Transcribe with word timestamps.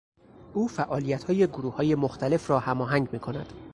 او 0.53 0.67
فعالیتهای 0.67 1.47
گروههای 1.47 1.95
مختلف 1.95 2.49
را 2.49 2.59
هماهنگ 2.59 3.09
میکند. 3.13 3.53